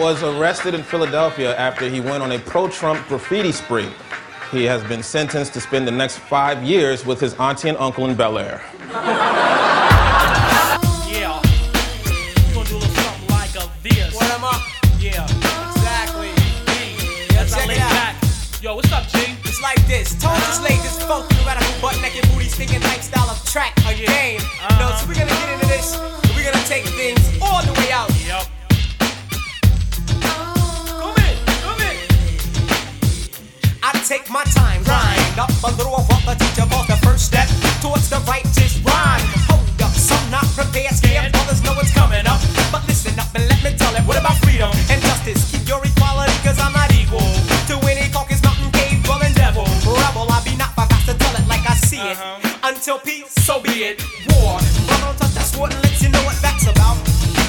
[0.00, 3.86] was arrested in Philadelphia after he went on a pro Trump graffiti spree.
[4.50, 8.06] He has been sentenced to spend the next five years with his auntie and uncle
[8.06, 8.62] in Bel Air.
[8.80, 8.96] yeah.
[13.28, 13.52] Like
[14.14, 14.44] what am
[17.46, 18.14] check it out.
[18.62, 19.18] Yo, what's up, G?
[19.44, 20.18] It's like this.
[20.18, 21.36] Tone just laid this funky
[21.82, 23.74] butt naked booty stinking lifestyle of track.
[23.80, 23.92] Oh.
[23.92, 24.40] Game.
[24.40, 24.80] Uh-huh.
[24.80, 25.98] No, so we're gonna get into this.
[26.34, 27.79] We're gonna take things all the way.
[34.10, 37.46] take my time, grind up a little of what the teacher calls the first step
[37.78, 39.22] towards the righteous rhyme.
[39.46, 42.42] Hold up, some not prepared, scared, others know it's coming up.
[42.74, 44.02] But listen up and let me tell it.
[44.02, 45.46] What about freedom and justice?
[45.54, 47.22] Keep your equality, cause I'm not equal
[47.70, 49.62] to any caucus, mountain, cave, well, and devil.
[49.86, 52.18] Rebel, I be not forgot to tell it like I see it.
[52.18, 52.66] Uh-huh.
[52.66, 54.02] Until peace, so be it.
[54.34, 54.58] War,
[54.90, 56.98] run on touch that sword and let you know what that's about.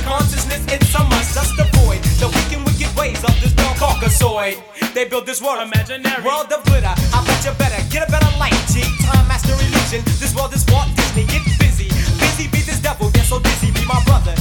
[0.05, 4.61] Consciousness, it's a must, just avoid the wicked, wicked ways of this dark caucasoid.
[4.93, 6.91] They build this world, imaginary world of glitter.
[6.91, 8.83] I bet you better get a better light, G.
[9.07, 10.03] Time master illusion.
[10.19, 11.23] This world is Walt Disney.
[11.31, 11.87] Get busy,
[12.19, 13.09] busy be this devil.
[13.11, 14.35] Get so dizzy, be my brother.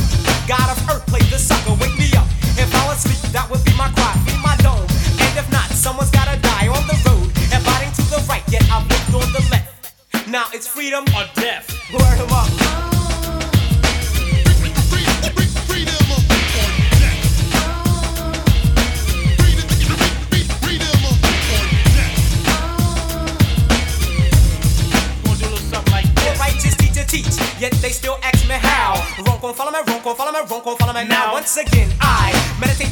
[0.50, 1.78] God of Earth, play the sucker.
[1.78, 2.26] Wake me up.
[2.58, 3.30] If I was sleep.
[3.30, 4.10] that would be my cry.
[4.26, 4.82] Be my dome.
[5.22, 7.30] And if not, someone's gotta die on the road.
[7.54, 10.26] And biting to the right, yet I've lived on the left.
[10.26, 11.70] Now it's freedom or death.
[11.94, 12.59] Word them up.
[29.54, 31.32] follow me wrong, follow me wrong, follow me now.
[31.32, 32.89] Once again, I meditate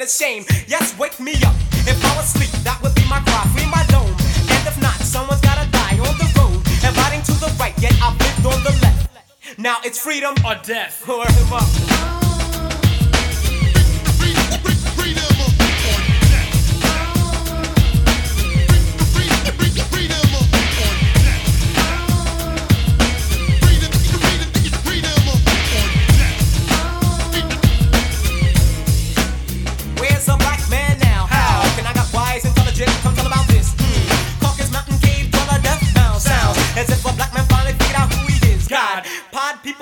[0.00, 0.44] and it's shame.
[0.66, 1.54] Yes, wake me up.
[1.84, 3.44] If I was asleep, that would be my cry.
[3.52, 4.16] Free my dome.
[4.48, 6.56] And if not, someone's gotta die on the road.
[6.84, 9.58] And riding to the right, yet I've lived on the left.
[9.58, 11.06] Now it's freedom or death.
[11.06, 12.19] Word him up.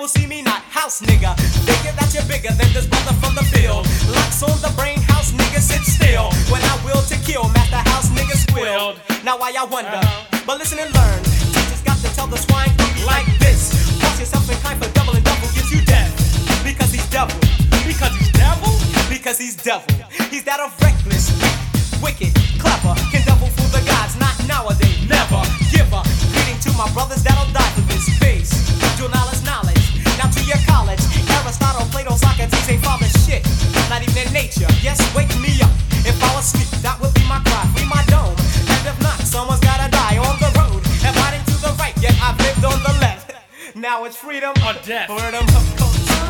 [0.09, 1.35] People see me not house nigga.
[1.65, 3.85] Figure that you're bigger than this brother from the field.
[4.09, 6.31] Locks on the brain, house nigga sit still.
[6.51, 8.99] When I will to kill, master house nigga squealed.
[9.23, 9.91] Now why y'all wonder?
[9.91, 10.43] Uh-huh.
[10.45, 11.23] But listen and learn.
[11.53, 12.71] Teachers got to tell the swine
[13.05, 13.73] like this.
[13.99, 16.11] Cross yourself in kind for double and double gives you death.
[16.63, 17.37] Because he's devil.
[17.85, 18.71] Because he's devil?
[19.09, 19.89] Because he's devil.
[20.29, 21.29] He's that of reckless,
[22.01, 22.95] wicked, clever.
[44.09, 45.07] It's freedom or death.
[45.07, 46.28] Freedom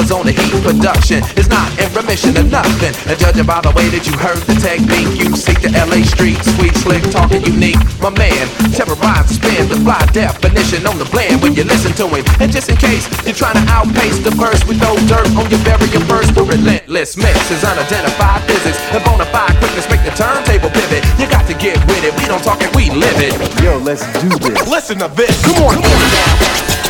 [0.00, 0.24] corruption.
[0.24, 4.06] Arizona heat production is not in remission of nothing, and judging by the way that
[4.06, 5.08] you heard the technique.
[5.18, 7.80] You seek the LA street, sweet, slick, talking unique.
[8.00, 12.06] My man, terrorize the spin, the fly definition on the blend when you listen to
[12.08, 12.24] him.
[12.40, 15.62] And just in case you're trying to outpace the verse with no dirt on your
[15.68, 20.72] very first, the relentless mix is unidentified physics and bona fide quickness make the turntable
[20.72, 21.04] pivot.
[21.20, 22.16] You got to get with it.
[22.16, 23.36] We don't talk it, we live it.
[23.62, 24.64] Yo, let's do this.
[24.68, 25.34] Listen to this.
[25.44, 26.80] Come on, come on.
[26.84, 26.89] Do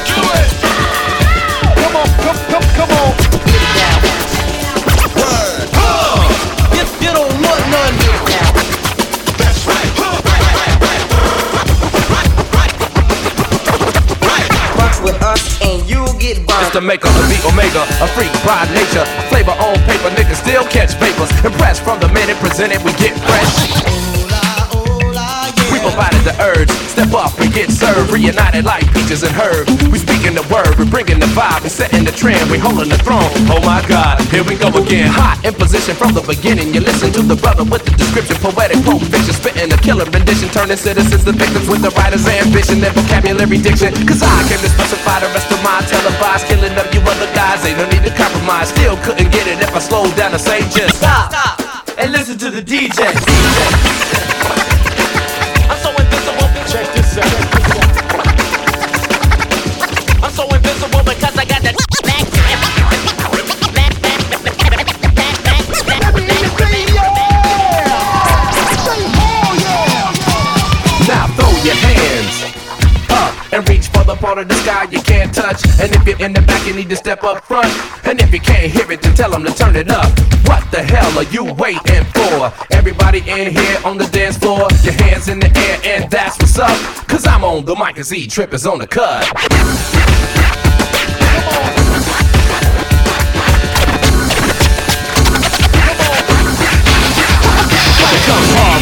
[16.72, 19.04] the maker of the Omega, a freak by nature.
[19.28, 21.30] Flavor on paper, niggas still catch papers.
[21.44, 24.19] Impressed from the minute presented, we get fresh.
[25.90, 28.14] Provided the urge, step up and get served.
[28.14, 29.66] Reunited like peaches and herbs.
[29.90, 33.00] We speaking the word, we bringing the vibe, we setting the trend, we holding the
[33.02, 33.26] throne.
[33.50, 35.10] Oh my God, here we go again.
[35.10, 36.70] Hot in position from the beginning.
[36.70, 40.46] You listen to the brother with the description, poetic pulp fiction, spitting a killer rendition,
[40.54, 43.90] turning citizens to victims with the writer's ambition and vocabulary diction.
[44.06, 47.66] Cause I came to specify the rest of my televised killing of you other guys.
[47.66, 48.70] Ain't no need to compromise.
[48.70, 51.34] Still couldn't get it if I slowed down to say just stop,
[51.98, 53.10] and listen to the DJ.
[53.10, 54.69] I'm
[74.20, 75.64] part of the sky you can't touch.
[75.80, 77.68] And if you're in the back, you need to step up front.
[78.06, 80.10] And if you can't hear it, then tell them to turn it up.
[80.46, 82.52] What the hell are you waiting for?
[82.70, 86.58] Everybody in here on the dance floor, your hands in the air, and that's what's
[86.58, 86.76] up.
[87.08, 89.26] Cause I'm on the mic and Z Trip is on the cut.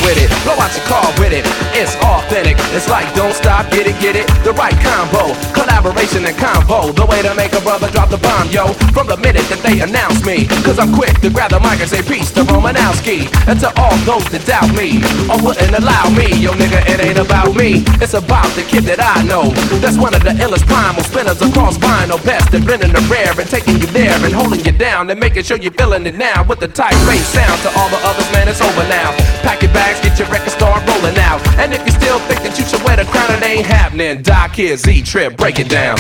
[0.09, 1.45] With it, blow out your car with it.
[1.77, 4.25] It's authentic, it's like don't stop, get it, get it.
[4.41, 6.97] The right combo, collaboration and convo.
[6.97, 8.73] The way to make a brother drop the bomb, yo.
[8.97, 11.91] From the minute that they announce me, cause I'm quick to grab the mic and
[11.91, 13.29] say peace to Romanowski.
[13.45, 17.21] And to all those that doubt me, or wouldn't allow me, yo nigga, it ain't
[17.21, 17.85] about me.
[18.01, 19.53] It's about the kid that I know.
[19.85, 22.17] That's one of the illest primal spinners across vinyl.
[22.25, 25.45] Best at blending the rare and taking you there and holding you down and making
[25.45, 27.61] sure you're feeling it now with the tight bass sound.
[27.63, 29.13] To all the others, man, it's over now.
[29.45, 31.41] Pack your bags, get your record, start rolling out.
[31.59, 34.23] And if you still think that you should wear the crown, it ain't happening.
[34.23, 35.99] Doc here, Z Trip, break it down.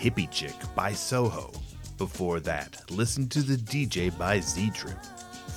[0.00, 1.52] Hippychick by Soho.
[1.98, 4.96] Before that, listen to The DJ by Z Trip.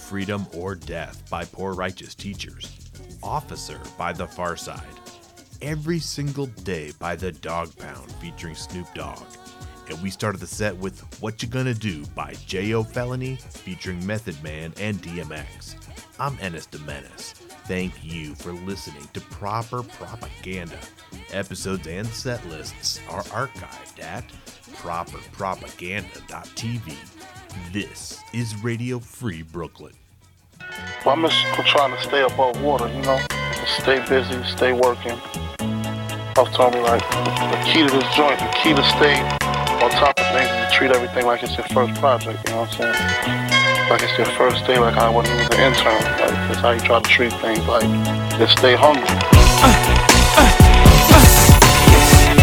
[0.09, 2.91] Freedom or Death by Poor Righteous Teachers.
[3.23, 4.83] Officer by The Pharcyde.
[5.61, 9.23] Every Single Day by The Dogg Pound featuring Snoop Dogg.
[9.89, 14.43] And we started the set with What You Gonna Do by Jayo Felony featuring Method
[14.43, 15.75] Man and DMX.
[16.19, 17.42] I'm Ennis Menace.
[17.65, 20.77] Thank you for listening to Proper Propaganda.
[21.31, 24.25] Episodes and set lists are archived at
[24.73, 26.93] properpropaganda.tv.
[27.71, 29.93] This is Radio Free Brooklyn.
[31.05, 33.25] I'm just trying to stay above water, you know,
[33.79, 35.17] stay busy, stay working.
[35.61, 39.21] I was telling me like the key to this joint, the key to stay
[39.81, 42.45] on top of things is to treat everything like it's your first project.
[42.45, 43.52] You know what I'm saying?
[43.89, 46.01] Like it's your first day, like I wasn't even an intern.
[46.03, 47.65] Like that's how you try to treat things.
[47.67, 47.83] Like
[48.39, 49.05] just stay hungry.
[49.07, 49.92] Uh,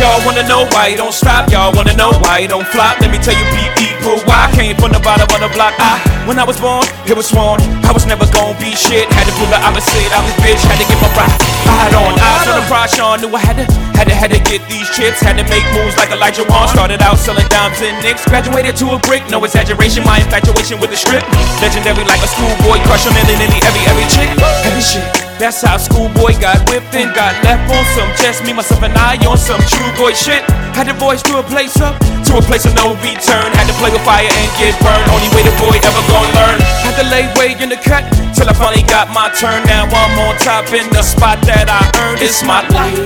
[0.01, 1.53] Y'all wanna know why you don't stop?
[1.53, 2.97] Y'all wanna know why you don't flop?
[3.05, 3.45] Let me tell you
[3.77, 5.77] people why I came from the bottom of the block.
[5.77, 9.13] I, when I was born, it was sworn I was never gonna be shit.
[9.13, 10.63] Had to pull the opposite out this bitch.
[10.65, 11.37] Had to get my ride,
[11.69, 12.17] ride on.
[12.17, 14.89] Eyes on the prize, Sean knew I had to, had to, had to get these
[14.89, 15.21] chips.
[15.21, 16.73] Had to make moves like Olajuwon.
[16.73, 18.25] Started out selling dimes and nicks.
[18.25, 20.01] Graduated to a brick, no exaggeration.
[20.09, 21.29] My infatuation with the strip.
[21.61, 24.33] Legendary like a schoolboy, crush on nearly every every chick.
[24.65, 25.30] Heavy shit.
[25.41, 29.17] That's how schoolboy got whipped and got left on some just me, myself, and I
[29.25, 30.45] on some true boy shit.
[30.77, 31.97] Had to voice to a place up,
[32.29, 33.49] to a place of no return.
[33.57, 35.09] Had to play with fire and get burned.
[35.09, 36.61] Only way the boy ever gonna learn.
[36.85, 38.05] Had to lay way in the cut
[38.37, 39.65] till I finally got my turn.
[39.65, 42.21] Now I'm on top in the spot that I earned.
[42.21, 43.01] It's my life.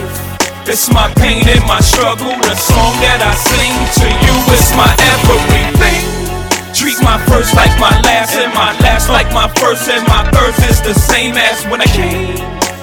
[0.67, 2.35] It's my pain and my struggle.
[2.35, 6.24] The song that I sing to you is my everything.
[6.75, 10.59] Treat my first like my last, and my last like my first, and my first
[10.69, 12.35] is the same as when I came.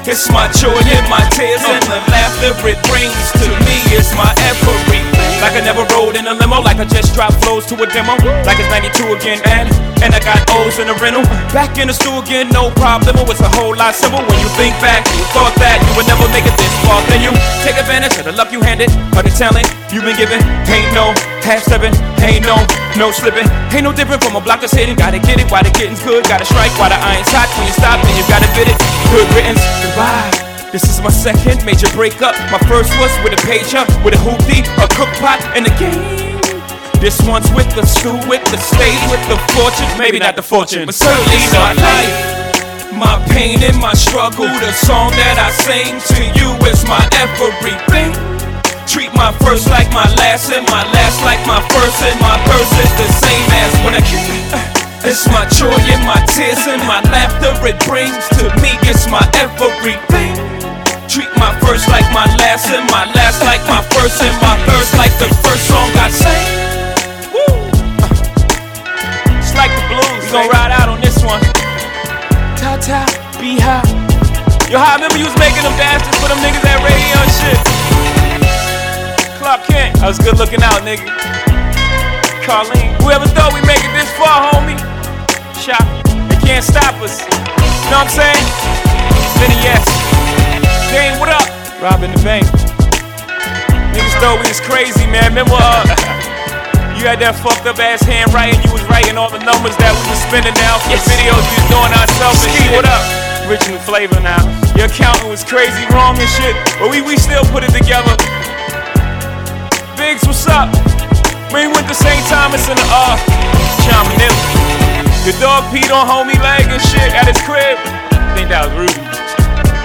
[0.08, 3.78] It's my joy and my tears and the laughter it brings to me.
[3.94, 5.21] It's my everything.
[5.42, 8.14] Like I never rode in a limo, like I just dropped flows to a demo.
[8.46, 9.66] Like it's 92 again, and
[10.06, 11.26] and I got O's in the rental.
[11.50, 13.18] Back in the stool again, no problem.
[13.18, 15.02] It was a whole lot simple when you think back.
[15.18, 17.34] You thought that you would never make it this far, then you
[17.66, 20.38] take advantage of the luck you handed, of the talent you've been given.
[20.70, 21.10] Ain't no
[21.42, 22.62] half stepping, ain't no
[22.94, 23.50] no slipping.
[23.74, 24.94] Ain't no different from a block that's hitting.
[24.94, 26.22] Gotta get it while the getting's good.
[26.30, 27.50] Gotta strike while the iron's hot.
[27.58, 28.78] When you stop, then you gotta fit it.
[29.10, 30.51] Good riddance, goodbye.
[30.72, 32.32] This is my second major breakup.
[32.48, 36.00] My first was with a pager, with a hoopty, a cook pot, and a game.
[37.04, 39.92] This one's with the school, with the stage, with the fortune.
[40.00, 42.16] Maybe not the fortune, but certainly not life.
[42.96, 48.16] My pain and my struggle, the song that I sing to you is my everything.
[48.88, 52.72] Treat my first like my last, and my last like my first, and my first
[52.80, 54.48] is the same as when I came.
[54.56, 58.72] Uh, it's my joy and my tears and my laughter it brings to me.
[58.88, 60.61] It's my everything.
[61.12, 64.96] Treat my first like my last, and my last like my first, and my first
[64.96, 66.48] like the first song I sang.
[67.36, 67.52] Woo!
[69.36, 70.24] It's like the blues.
[70.24, 71.44] We gon' ride out on this one.
[72.56, 73.04] Ta ta,
[73.44, 73.84] be high.
[74.72, 77.60] Yo, I remember you was making them dances for them niggas at radio and shit.
[79.36, 81.12] Clark Kent, I was good looking out, nigga.
[82.48, 84.80] Carlene, whoever thought we make it this far, homie?
[85.60, 85.84] Shop,
[86.32, 87.20] they can't stop us.
[87.20, 88.48] You know what I'm saying?
[89.44, 89.84] Benny, yes.
[90.92, 91.48] Dame, what up?
[91.80, 92.44] Robbing the bank.
[93.96, 95.32] Niggas thought we was crazy, man.
[95.32, 95.88] Remember, uh,
[97.00, 98.60] you had that fucked up ass handwriting.
[98.68, 101.56] You was writing all the numbers that we was spending now for the videos we
[101.64, 102.76] was doing ourselves and shit.
[102.76, 103.00] What up?
[103.48, 104.44] Original flavor now.
[104.76, 108.12] Your accountant was crazy wrong and shit, but we, we still put it together.
[109.96, 110.68] Biggs, what's up?
[111.56, 112.20] We went to St.
[112.28, 113.16] Thomas in the uh,
[114.12, 114.44] Manila.
[115.24, 117.80] Your dog peed on homie leg and shit at his crib.
[118.12, 119.11] I think that was Rudy.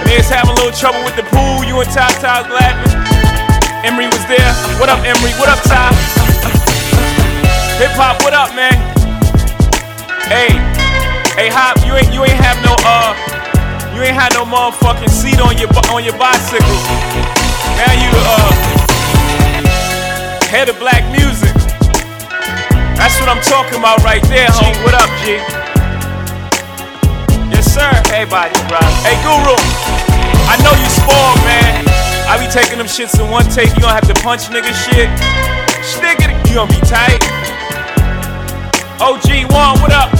[0.07, 1.67] Was having a little trouble with the pool.
[1.67, 2.95] You and Ty Ty was laughing.
[3.83, 4.51] Emery was there.
[4.79, 5.31] What up, Emery?
[5.35, 5.91] What up, Ty?
[7.79, 8.75] Hip hop, what up, man?
[10.27, 10.51] Hey,
[11.35, 13.15] hey, Hop, you ain't you ain't have no uh,
[13.95, 16.79] you ain't had no motherfucking seat on your on your bicycle.
[17.79, 18.51] Now you uh,
[20.51, 21.55] head of black music.
[22.99, 24.75] That's what I'm talking about right there, homie.
[24.83, 25.39] What up, G?
[27.47, 27.87] Yes, sir.
[28.11, 28.83] Hey, body, bro.
[29.07, 29.86] Hey, Guru.
[30.47, 31.83] I know you spoiled, man.
[32.27, 33.71] I be taking them shits in one take.
[33.75, 35.07] You gonna have to punch nigga shit.
[35.07, 36.31] It.
[36.47, 37.19] You gonna be tight.
[38.99, 40.11] OG one, what up?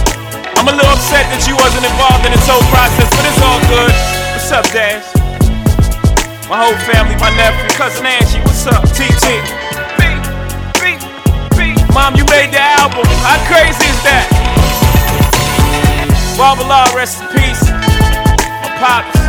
[0.60, 3.60] I'm a little upset that you wasn't involved in this whole process, but it's all
[3.72, 3.94] good.
[4.36, 5.08] What's up, Dash?
[6.48, 8.84] My whole family, my nephew, cousin Angie, what's up?
[8.96, 9.28] TT.
[10.00, 10.08] B,
[10.80, 10.96] B,
[11.56, 11.76] B.
[11.92, 13.04] Mom, you made the album.
[13.24, 14.28] How crazy is that?
[16.40, 17.64] Barbala, rest in peace.
[18.64, 19.27] My pops,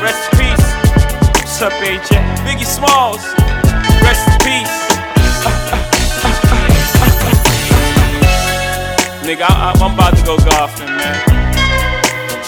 [0.00, 0.66] rest in peace.
[1.42, 2.10] What's up, AJ?
[2.46, 3.22] Biggie Smalls,
[4.02, 4.76] rest in peace.
[9.26, 11.18] Nigga, I, I'm about to go golfing, man.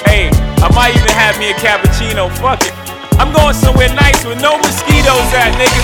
[0.06, 0.30] Hey,
[0.62, 2.30] I might even have me a cappuccino.
[2.38, 2.72] Fuck it.
[3.20, 5.82] I'm going somewhere nice with no mosquitoes at, nigga.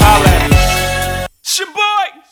[0.00, 1.28] Holla.
[1.42, 2.25] Shabba!